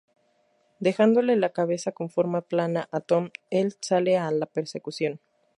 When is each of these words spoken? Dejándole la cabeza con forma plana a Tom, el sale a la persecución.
Dejándole 0.79 1.35
la 1.35 1.51
cabeza 1.51 1.91
con 1.91 2.09
forma 2.09 2.41
plana 2.41 2.89
a 2.91 3.01
Tom, 3.01 3.29
el 3.51 3.75
sale 3.81 4.17
a 4.17 4.31
la 4.31 4.47
persecución. 4.47 5.19